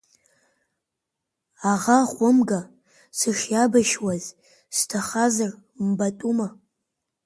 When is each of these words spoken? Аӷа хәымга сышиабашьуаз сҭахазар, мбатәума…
Аӷа 1.71 1.99
хәымга 2.11 2.59
сышиабашьуаз 3.17 4.25
сҭахазар, 4.77 5.51
мбатәума… 5.87 6.47